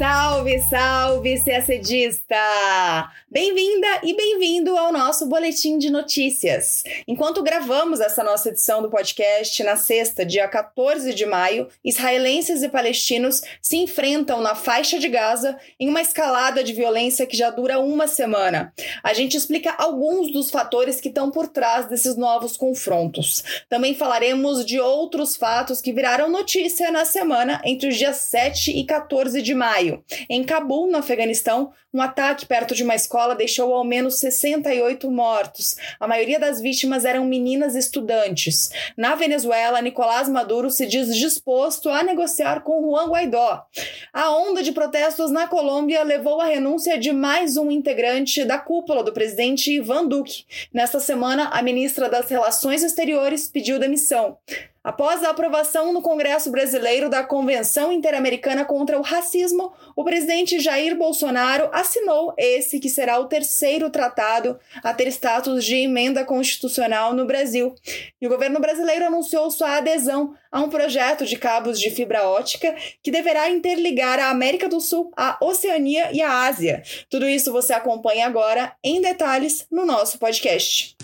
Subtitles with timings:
[0.00, 3.10] Salve, salve, CACDista!
[3.32, 6.82] Bem-vinda e bem-vindo ao nosso boletim de notícias.
[7.06, 12.68] Enquanto gravamos essa nossa edição do podcast na sexta, dia 14 de maio, israelenses e
[12.68, 17.78] palestinos se enfrentam na faixa de Gaza em uma escalada de violência que já dura
[17.78, 18.74] uma semana.
[19.00, 23.44] A gente explica alguns dos fatores que estão por trás desses novos confrontos.
[23.68, 28.84] Também falaremos de outros fatos que viraram notícia na semana entre os dias 7 e
[28.84, 30.02] 14 de maio.
[30.28, 35.76] Em Cabul, no Afeganistão, um ataque perto de uma escola deixou ao menos 68 mortos.
[35.98, 38.70] A maioria das vítimas eram meninas estudantes.
[38.96, 43.64] Na Venezuela, Nicolás Maduro se diz disposto a negociar com Juan Guaidó.
[44.12, 49.04] A onda de protestos na Colômbia levou à renúncia de mais um integrante da cúpula
[49.04, 50.44] do presidente Ivan Duque.
[50.72, 54.38] Nesta semana, a ministra das Relações Exteriores pediu demissão.
[54.82, 60.96] Após a aprovação no Congresso Brasileiro da Convenção Interamericana contra o Racismo, o presidente Jair
[60.96, 67.26] Bolsonaro assinou esse que será o terceiro tratado a ter status de emenda constitucional no
[67.26, 67.74] Brasil.
[68.18, 72.74] E o governo brasileiro anunciou sua adesão a um projeto de cabos de fibra ótica
[73.02, 76.82] que deverá interligar a América do Sul, a Oceania e a Ásia.
[77.10, 80.96] Tudo isso você acompanha agora em detalhes no nosso podcast.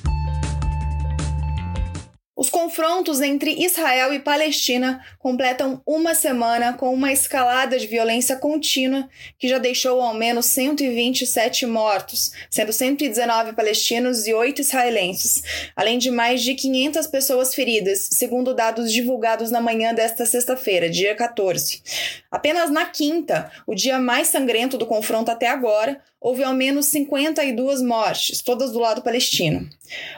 [2.57, 9.11] Os confrontos entre Israel e Palestina completam uma semana com uma escalada de violência contínua
[9.39, 15.43] que já deixou ao menos 127 mortos, sendo 119 palestinos e 8 israelenses,
[15.77, 21.15] além de mais de 500 pessoas feridas, segundo dados divulgados na manhã desta sexta-feira, dia
[21.15, 21.83] 14.
[22.31, 27.83] Apenas na quinta, o dia mais sangrento do confronto até agora, houve ao menos 52
[27.83, 29.69] mortes, todas do lado palestino.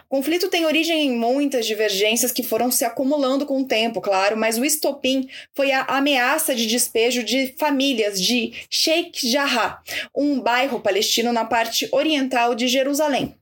[0.06, 4.36] O conflito tem origem em muitas divergências que foram se acumulando com o tempo, claro,
[4.36, 9.82] mas o estopim foi a ameaça de despejo de famílias de Sheikh Jarrah,
[10.14, 13.37] um bairro palestino na parte oriental de Jerusalém.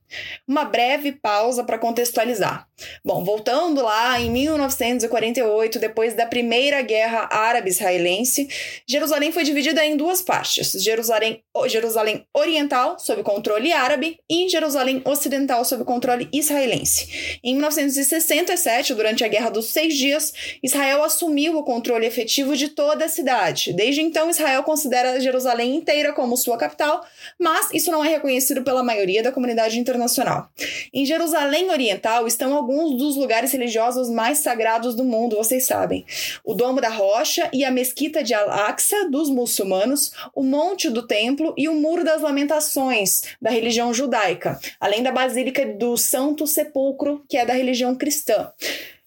[0.47, 2.67] Uma breve pausa para contextualizar.
[3.03, 8.47] Bom, voltando lá em 1948, depois da Primeira Guerra Árabe-Israelense,
[8.87, 15.65] Jerusalém foi dividida em duas partes: Jerusalém, Jerusalém Oriental, sob controle árabe, e Jerusalém Ocidental,
[15.65, 17.39] sob controle israelense.
[17.43, 20.31] Em 1967, durante a Guerra dos Seis Dias,
[20.63, 23.73] Israel assumiu o controle efetivo de toda a cidade.
[23.73, 27.03] Desde então, Israel considera Jerusalém inteira como sua capital,
[27.39, 30.49] mas isso não é reconhecido pela maioria da comunidade internacional internacional.
[30.93, 36.05] Em Jerusalém Oriental estão alguns dos lugares religiosos mais sagrados do mundo, vocês sabem.
[36.45, 41.53] O Domo da Rocha e a Mesquita de Al-Aqsa dos muçulmanos, o Monte do Templo
[41.57, 47.37] e o Muro das Lamentações da religião judaica, além da Basílica do Santo Sepulcro, que
[47.37, 48.51] é da religião cristã.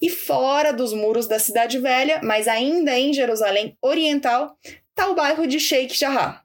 [0.03, 4.57] E fora dos muros da Cidade Velha, mas ainda em Jerusalém Oriental,
[5.01, 6.43] está o bairro de Sheikh Jarrah.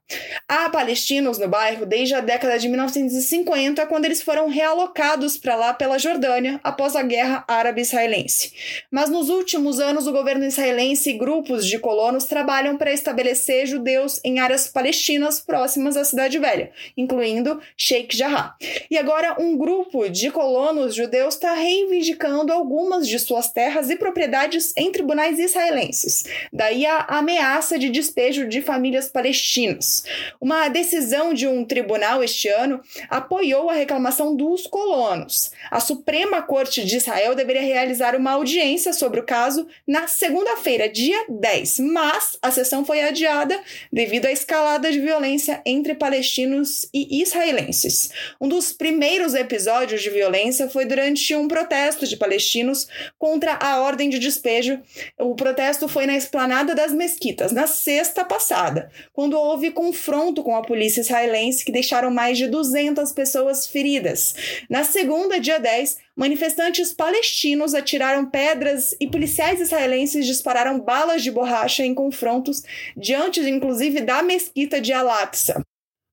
[0.48, 5.74] Há palestinos no bairro desde a década de 1950, quando eles foram realocados para lá
[5.74, 8.54] pela Jordânia após a Guerra Árabe-Israelense.
[8.92, 14.22] Mas nos últimos anos, o governo israelense e grupos de colonos trabalham para estabelecer judeus
[14.24, 18.56] em áreas palestinas próximas à Cidade Velha, incluindo Sheikh Jarrah.
[18.92, 24.72] E agora, um grupo de colonos judeus está reivindicando algumas de suas terras e propriedades
[24.78, 26.26] em tribunais israelenses.
[26.54, 29.95] Daí a ameaça de despejo de famílias palestinas.
[30.40, 35.52] Uma decisão de um tribunal este ano apoiou a reclamação dos colonos.
[35.70, 41.26] A Suprema Corte de Israel deveria realizar uma audiência sobre o caso na segunda-feira, dia
[41.30, 43.60] 10, mas a sessão foi adiada
[43.92, 48.10] devido à escalada de violência entre palestinos e israelenses.
[48.40, 54.10] Um dos primeiros episódios de violência foi durante um protesto de palestinos contra a ordem
[54.10, 54.80] de despejo.
[55.20, 60.64] O protesto foi na esplanada das mesquitas, na sexta passada, quando houve confronto com a
[60.64, 64.34] polícia israelense que deixaram mais de 200 pessoas feridas.
[64.68, 71.86] Na segunda, dia 10, manifestantes palestinos atiraram pedras e policiais israelenses dispararam balas de borracha
[71.86, 72.64] em confrontos
[72.98, 75.64] diante, inclusive, da mesquita de Al-Aqsa.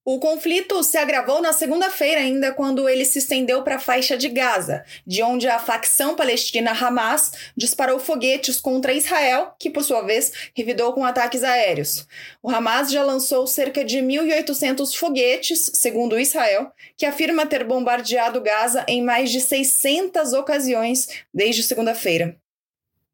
[0.04, 4.28] O conflito se agravou na segunda-feira, ainda quando ele se estendeu para a faixa de
[4.28, 10.50] Gaza, de onde a facção palestina Hamas disparou foguetes contra Israel, que por sua vez
[10.56, 12.04] revidou com ataques aéreos.
[12.42, 18.84] O Hamas já lançou cerca de 1.800 foguetes, segundo Israel, que afirma ter bombardeado Gaza
[18.88, 22.41] em mais de 600 ocasiões desde segunda-feira.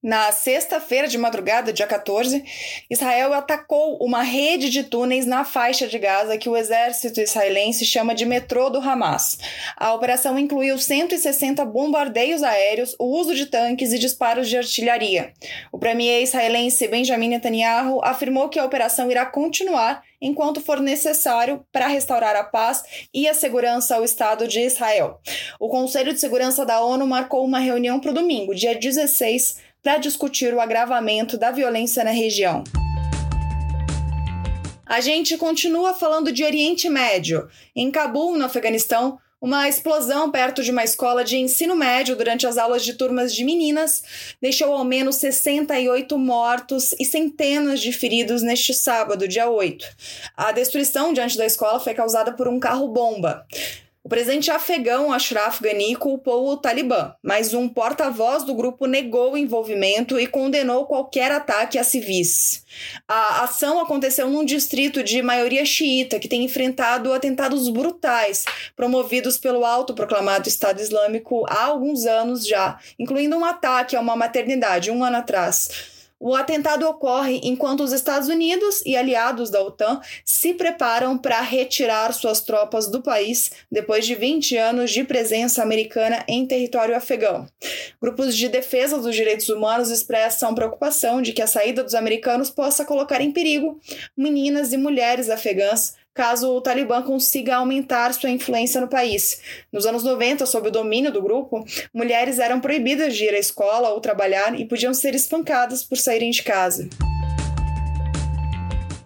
[0.01, 2.45] Na sexta-feira de madrugada, dia 14,
[2.89, 8.15] Israel atacou uma rede de túneis na faixa de Gaza que o exército israelense chama
[8.15, 9.39] de metrô do Hamas.
[9.77, 15.33] A operação incluiu 160 bombardeios aéreos, o uso de tanques e disparos de artilharia.
[15.73, 21.87] O premier israelense Benjamin Netanyahu afirmou que a operação irá continuar enquanto for necessário para
[21.87, 25.21] restaurar a paz e a segurança ao Estado de Israel.
[25.59, 29.97] O Conselho de Segurança da ONU marcou uma reunião para o domingo, dia 16, para
[29.97, 32.63] discutir o agravamento da violência na região.
[34.85, 37.49] A gente continua falando de Oriente Médio.
[37.75, 42.59] Em Cabul, no Afeganistão, uma explosão perto de uma escola de ensino médio durante as
[42.59, 48.75] aulas de turmas de meninas deixou ao menos 68 mortos e centenas de feridos neste
[48.75, 49.87] sábado, dia 8.
[50.37, 53.47] A destruição diante da escola foi causada por um carro-bomba.
[54.09, 59.37] O presidente afegão Ashraf Ghani culpou o Talibã, mas um porta-voz do grupo negou o
[59.37, 62.65] envolvimento e condenou qualquer ataque a civis.
[63.07, 69.63] A ação aconteceu num distrito de maioria xiita que tem enfrentado atentados brutais promovidos pelo
[69.63, 75.19] autoproclamado Estado Islâmico há alguns anos já, incluindo um ataque a uma maternidade um ano
[75.19, 75.98] atrás.
[76.21, 82.13] O atentado ocorre enquanto os Estados Unidos e aliados da OTAN se preparam para retirar
[82.13, 87.47] suas tropas do país depois de 20 anos de presença americana em território afegão.
[88.03, 92.85] Grupos de defesa dos direitos humanos expressam preocupação de que a saída dos americanos possa
[92.85, 93.81] colocar em perigo
[94.17, 99.41] meninas e mulheres afegãs caso o Talibã consiga aumentar sua influência no país.
[99.73, 103.91] Nos anos 90, sob o domínio do grupo, mulheres eram proibidas de ir à escola
[103.91, 106.89] ou trabalhar e podiam ser espancadas por saírem de casa.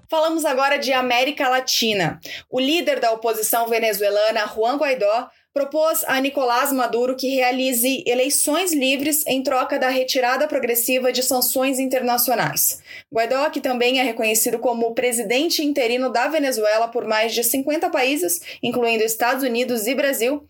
[0.08, 2.18] Falamos agora de América Latina.
[2.48, 9.22] O líder da oposição venezuelana, Juan Guaidó, propôs a Nicolás Maduro que realize eleições livres
[9.26, 12.80] em troca da retirada progressiva de sanções internacionais.
[13.12, 18.40] Guaidó, que também é reconhecido como presidente interino da Venezuela por mais de 50 países,
[18.62, 20.46] incluindo Estados Unidos e Brasil,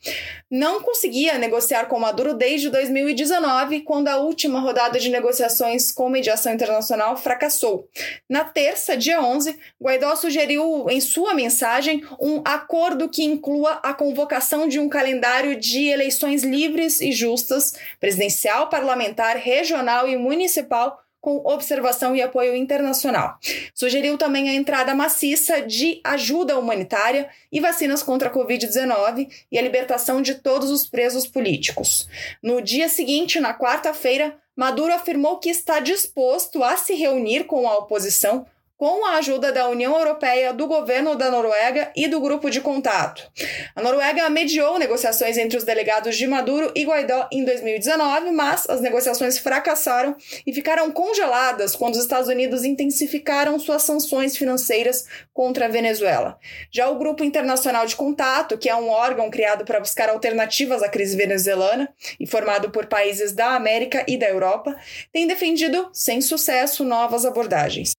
[0.49, 6.53] não conseguia negociar com Maduro desde 2019, quando a última rodada de negociações com mediação
[6.53, 7.89] internacional fracassou.
[8.29, 14.69] Na terça, dia 11, Guaidó sugeriu em sua mensagem um acordo que inclua a convocação
[14.69, 22.15] de um calendário de eleições livres e justas, presidencial, parlamentar, regional e municipal, com observação
[22.17, 23.39] e apoio internacional.
[23.73, 29.63] Sugeriu também a entrada maciça de ajuda humanitária e vacinas contra a Covid-19 e a
[29.63, 32.09] libertação de todos os presos políticos.
[32.43, 37.79] No dia seguinte, na quarta-feira, Maduro afirmou que está disposto a se reunir com a
[37.79, 38.45] oposição
[38.77, 43.31] com a ajuda da União Europeia, do governo da Noruega e do grupo de contato.
[43.77, 48.81] A Noruega mediou negociações entre os delegados de Maduro e Guaidó em 2019, mas as
[48.81, 55.69] negociações fracassaram e ficaram congeladas quando os Estados Unidos intensificaram suas sanções financeiras contra a
[55.69, 56.39] Venezuela.
[56.71, 60.89] Já o Grupo Internacional de Contato, que é um órgão criado para buscar alternativas à
[60.89, 61.89] crise venezuelana
[62.19, 64.77] e formado por países da América e da Europa,
[65.13, 67.93] tem defendido, sem sucesso, novas abordagens.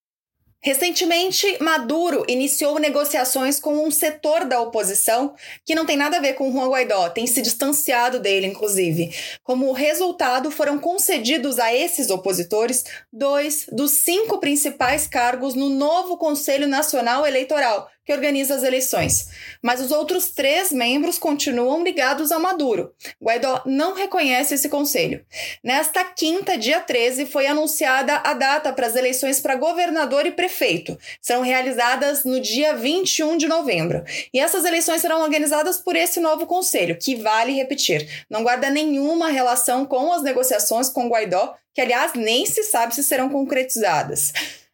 [0.65, 6.35] Recentemente, Maduro iniciou negociações com um setor da oposição que não tem nada a ver
[6.35, 9.13] com Juan Guaidó, tem se distanciado dele, inclusive.
[9.43, 16.65] Como resultado, foram concedidos a esses opositores dois dos cinco principais cargos no novo Conselho
[16.65, 19.29] Nacional Eleitoral, que organiza as eleições.
[19.61, 22.93] Mas os outros três membros continuam ligados a Maduro.
[23.21, 25.25] Guaidó não reconhece esse conselho.
[25.63, 30.97] Nesta quinta, dia 13, foi anunciada a data para as eleições para governador e prefeito.
[31.21, 34.03] Serão realizadas no dia 21 de novembro.
[34.33, 39.29] E essas eleições serão organizadas por esse novo conselho, que vale repetir, não guarda nenhuma
[39.29, 44.31] relação com as negociações com Guaidó, que aliás nem se sabe se serão concretizadas.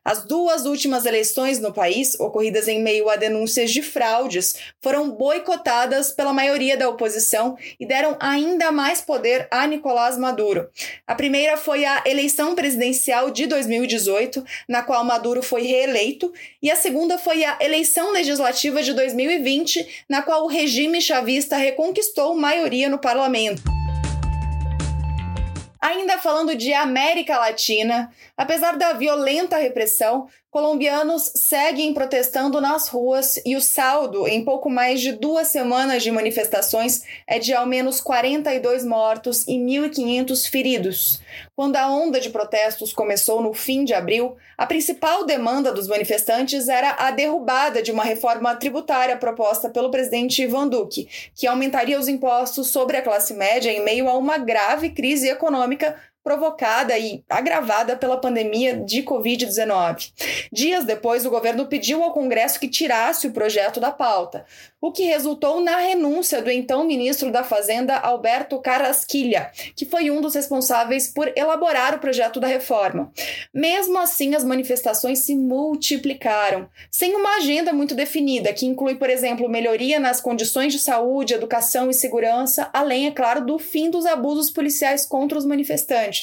[0.09, 6.11] As duas últimas eleições no país, ocorridas em meio a denúncias de fraudes, foram boicotadas
[6.11, 10.67] pela maioria da oposição e deram ainda mais poder a Nicolás Maduro.
[11.05, 16.75] A primeira foi a eleição presidencial de 2018, na qual Maduro foi reeleito, e a
[16.75, 22.97] segunda foi a eleição legislativa de 2020, na qual o regime chavista reconquistou maioria no
[22.97, 23.78] parlamento.
[25.89, 33.55] Ainda falando de América Latina, apesar da violenta repressão, colombianos seguem protestando nas ruas e
[33.55, 38.83] o saldo, em pouco mais de duas semanas de manifestações, é de ao menos 42
[38.83, 41.21] mortos e 1.500 feridos.
[41.55, 46.67] Quando a onda de protestos começou no fim de abril, a principal demanda dos manifestantes
[46.67, 52.07] era a derrubada de uma reforma tributária proposta pelo presidente Ivan Duque, que aumentaria os
[52.07, 55.95] impostos sobre a classe média em meio a uma grave crise econômica
[56.29, 60.11] provocada e agravada pela pandemia de Covid-19.
[60.51, 64.45] Dias depois, o governo pediu ao Congresso que tirasse o projeto da pauta,
[64.79, 70.21] o que resultou na renúncia do então ministro da Fazenda, Alberto Carrasquilha, que foi um
[70.21, 73.11] dos responsáveis por elaborar o projeto da reforma.
[73.51, 79.49] Mesmo assim, as manifestações se multiplicaram, sem uma agenda muito definida, que inclui, por exemplo,
[79.49, 84.51] melhoria nas condições de saúde, educação e segurança, além, é claro, do fim dos abusos
[84.51, 86.18] policiais contra os manifestantes.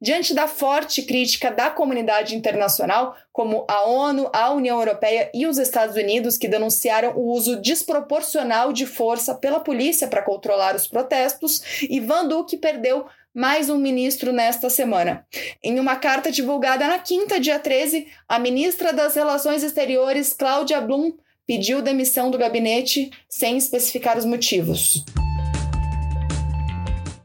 [0.00, 5.58] Diante da forte crítica da comunidade internacional, como a ONU, a União Europeia e os
[5.58, 11.62] Estados Unidos, que denunciaram o uso desproporcional de força pela polícia para controlar os protestos,
[11.88, 15.26] Ivan Duque perdeu mais um ministro nesta semana.
[15.62, 21.12] Em uma carta divulgada na quinta, dia 13, a ministra das Relações Exteriores, Cláudia Blum,
[21.46, 25.04] pediu demissão do gabinete sem especificar os motivos.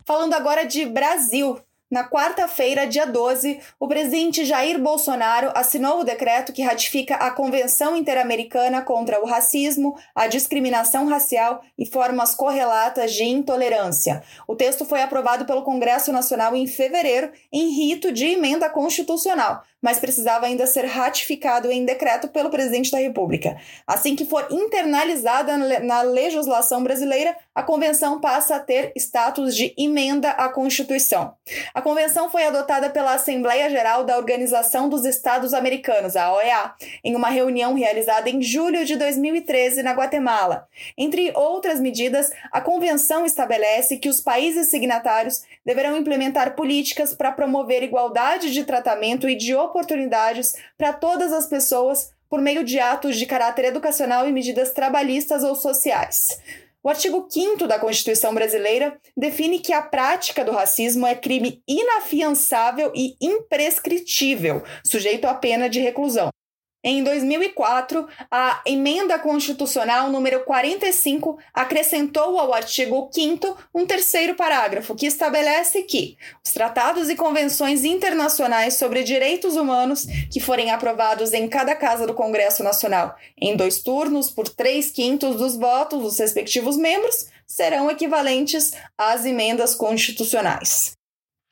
[0.05, 1.57] Falando agora de Brasil,
[1.91, 7.97] na quarta-feira, dia 12, o presidente Jair Bolsonaro assinou o decreto que ratifica a Convenção
[7.97, 14.23] Interamericana contra o Racismo, a Discriminação Racial e Formas Correlatas de Intolerância.
[14.47, 19.99] O texto foi aprovado pelo Congresso Nacional em fevereiro, em rito de emenda constitucional, mas
[19.99, 23.57] precisava ainda ser ratificado em decreto pelo presidente da República.
[23.85, 30.29] Assim que for internalizada na legislação brasileira, a convenção passa a ter status de emenda
[30.31, 31.35] à Constituição.
[31.73, 37.13] A convenção foi adotada pela Assembleia Geral da Organização dos Estados Americanos, a OEA, em
[37.13, 40.65] uma reunião realizada em julho de 2013 na Guatemala.
[40.97, 47.83] Entre outras medidas, a convenção estabelece que os países signatários deverão implementar políticas para promover
[47.83, 53.25] igualdade de tratamento e de oportunidades para todas as pessoas por meio de atos de
[53.25, 56.39] caráter educacional e medidas trabalhistas ou sociais.
[56.83, 62.91] O artigo 5 da Constituição brasileira define que a prática do racismo é crime inafiançável
[62.95, 66.31] e imprescritível, sujeito à pena de reclusão.
[66.83, 75.05] Em 2004, a emenda constitucional número 45 acrescentou ao artigo 5 um terceiro parágrafo que
[75.05, 81.75] estabelece que os tratados e convenções internacionais sobre direitos humanos que forem aprovados em cada
[81.75, 87.27] casa do Congresso Nacional em dois turnos por três quintos dos votos dos respectivos membros
[87.45, 90.99] serão equivalentes às emendas constitucionais.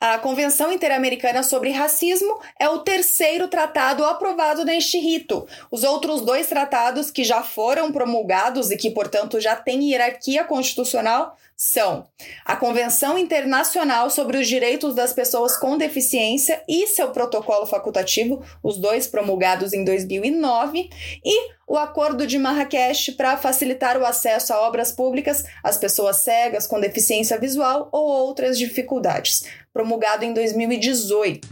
[0.02, 5.46] A Convenção Interamericana sobre Racismo é o terceiro tratado aprovado neste rito.
[5.70, 11.36] Os outros dois tratados que já foram promulgados e que, portanto, já têm hierarquia constitucional
[11.62, 12.08] são
[12.46, 18.78] a Convenção Internacional sobre os Direitos das Pessoas com Deficiência e seu protocolo facultativo, os
[18.78, 20.90] dois promulgados em 2009,
[21.26, 26.66] e o Acordo de Marrakech para facilitar o acesso a obras públicas às pessoas cegas
[26.66, 31.46] com deficiência visual ou outras dificuldades, promulgado em 2018.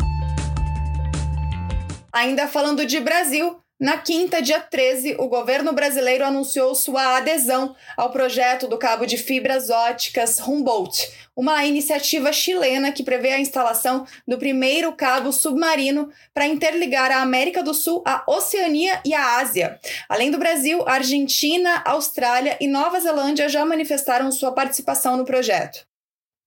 [2.13, 8.09] Ainda falando de Brasil, na quinta, dia 13, o governo brasileiro anunciou sua adesão ao
[8.09, 14.39] projeto do cabo de fibras óticas Humboldt, uma iniciativa chilena que prevê a instalação do
[14.39, 19.79] primeiro cabo submarino para interligar a América do Sul, a Oceania e a Ásia.
[20.09, 25.85] Além do Brasil, Argentina, Austrália e Nova Zelândia já manifestaram sua participação no projeto.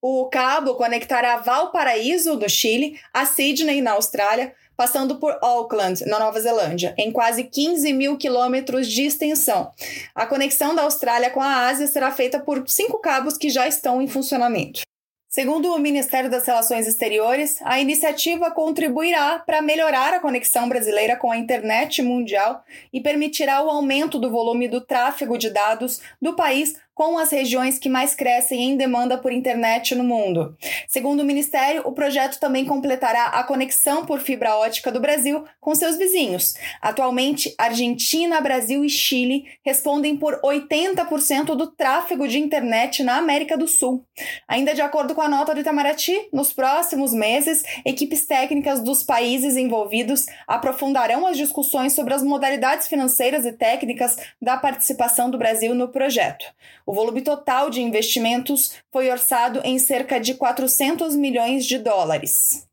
[0.02, 6.40] O cabo conectará Valparaíso, do Chile, a Sydney, na Austrália, passando por Auckland, na Nova
[6.40, 9.72] Zelândia, em quase 15 mil quilômetros de extensão.
[10.14, 14.00] A conexão da Austrália com a Ásia será feita por cinco cabos que já estão
[14.00, 14.80] em funcionamento.
[15.28, 21.30] Segundo o Ministério das Relações Exteriores, a iniciativa contribuirá para melhorar a conexão brasileira com
[21.30, 26.74] a internet mundial e permitirá o aumento do volume do tráfego de dados do país
[27.00, 30.54] com as regiões que mais crescem em demanda por internet no mundo.
[30.86, 35.74] Segundo o Ministério, o projeto também completará a conexão por fibra ótica do Brasil com
[35.74, 36.56] seus vizinhos.
[36.82, 43.66] Atualmente, Argentina, Brasil e Chile respondem por 80% do tráfego de internet na América do
[43.66, 44.04] Sul.
[44.46, 49.56] Ainda de acordo com a nota do Itamaraty, nos próximos meses, equipes técnicas dos países
[49.56, 55.88] envolvidos aprofundarão as discussões sobre as modalidades financeiras e técnicas da participação do Brasil no
[55.88, 56.44] projeto.
[56.90, 62.66] O volume total de investimentos foi orçado em cerca de 400 milhões de dólares.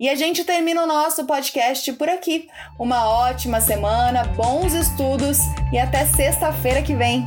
[0.00, 2.48] E a gente termina o nosso podcast por aqui.
[2.78, 5.36] Uma ótima semana, bons estudos
[5.70, 7.26] e até sexta-feira que vem.